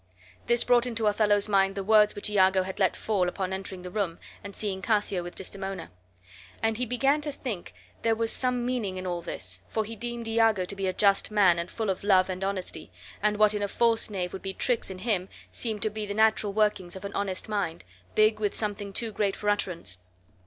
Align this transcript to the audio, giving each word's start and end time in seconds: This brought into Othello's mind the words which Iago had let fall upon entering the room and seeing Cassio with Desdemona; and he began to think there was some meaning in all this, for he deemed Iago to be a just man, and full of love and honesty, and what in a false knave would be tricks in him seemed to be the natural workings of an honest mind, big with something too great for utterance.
This 0.47 0.63
brought 0.63 0.87
into 0.87 1.05
Othello's 1.05 1.47
mind 1.47 1.75
the 1.75 1.83
words 1.83 2.15
which 2.15 2.27
Iago 2.27 2.63
had 2.63 2.79
let 2.79 2.95
fall 2.95 3.29
upon 3.29 3.53
entering 3.53 3.83
the 3.83 3.91
room 3.91 4.17
and 4.43 4.55
seeing 4.55 4.81
Cassio 4.81 5.21
with 5.21 5.35
Desdemona; 5.35 5.91
and 6.63 6.79
he 6.79 6.87
began 6.87 7.21
to 7.21 7.31
think 7.31 7.71
there 8.01 8.15
was 8.15 8.31
some 8.31 8.65
meaning 8.65 8.97
in 8.97 9.05
all 9.05 9.21
this, 9.21 9.61
for 9.69 9.85
he 9.85 9.95
deemed 9.95 10.27
Iago 10.27 10.65
to 10.65 10.75
be 10.75 10.87
a 10.87 10.91
just 10.93 11.29
man, 11.29 11.59
and 11.59 11.69
full 11.69 11.91
of 11.91 12.03
love 12.03 12.29
and 12.31 12.43
honesty, 12.43 12.91
and 13.21 13.37
what 13.37 13.53
in 13.53 13.61
a 13.61 13.67
false 13.67 14.09
knave 14.09 14.33
would 14.33 14.41
be 14.41 14.55
tricks 14.55 14.89
in 14.89 14.97
him 14.97 15.29
seemed 15.51 15.83
to 15.83 15.91
be 15.91 16.07
the 16.07 16.15
natural 16.15 16.51
workings 16.51 16.95
of 16.95 17.05
an 17.05 17.13
honest 17.13 17.47
mind, 17.47 17.83
big 18.15 18.39
with 18.39 18.55
something 18.55 18.93
too 18.93 19.11
great 19.11 19.35
for 19.35 19.49
utterance. 19.49 19.99